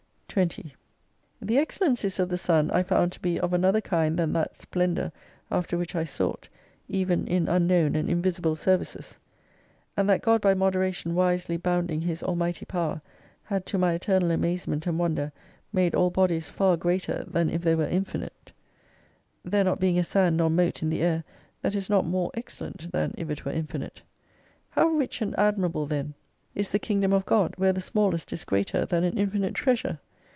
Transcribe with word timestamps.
20 0.35 0.73
The 1.41 1.57
excellencies 1.57 2.17
of 2.17 2.29
the 2.29 2.37
Sun 2.37 2.71
I 2.71 2.83
found 2.83 3.11
to 3.11 3.19
be 3.19 3.37
of 3.37 3.51
another 3.51 3.81
kind 3.81 4.17
than 4.17 4.31
that 4.31 4.55
splendour 4.55 5.11
after 5.51 5.77
which 5.77 5.93
I 5.93 6.05
sought, 6.05 6.47
even 6.87 7.27
in 7.27 7.49
unknown 7.49 7.97
and 7.97 8.09
invisible 8.09 8.55
services: 8.55 9.19
and 9.97 10.09
that 10.09 10.21
God 10.21 10.39
by 10.39 10.53
moderation 10.53 11.15
wisely 11.15 11.57
bounding 11.57 11.99
His 11.99 12.23
almighty 12.23 12.63
power, 12.65 13.01
had 13.43 13.65
to 13.65 13.77
my 13.77 13.91
eternal 13.91 14.31
amazement 14.31 14.87
and 14.87 14.97
wonder, 14.97 15.33
made 15.73 15.93
all 15.93 16.09
bodies 16.09 16.47
far 16.47 16.77
greater 16.77 17.25
than 17.27 17.49
if 17.49 17.61
they 17.61 17.75
were 17.75 17.89
infinite: 17.89 18.53
there 19.43 19.65
not 19.65 19.81
being 19.81 19.99
a 19.99 20.03
sand 20.05 20.37
nor 20.37 20.49
mote 20.49 20.81
in 20.81 20.89
the 20.89 21.01
air 21.01 21.25
that 21.61 21.75
is 21.75 21.89
not 21.89 22.05
more 22.05 22.31
excellent 22.35 22.93
than 22.93 23.13
if 23.17 23.29
it 23.29 23.43
were 23.43 23.51
infinite. 23.51 24.01
How 24.69 24.87
rich 24.87 25.21
and 25.21 25.37
admirable 25.37 25.87
then 25.87 26.13
is 26.55 26.69
the 26.69 26.77
172 26.77 26.79
Kingdom 26.87 27.11
of 27.11 27.25
God, 27.25 27.53
where 27.57 27.73
the 27.73 27.81
smallest 27.81 28.31
is 28.31 28.45
greater 28.45 28.85
than 28.85 29.03
an 29.03 29.17
infinite 29.17 29.55
treasure 29.55 29.99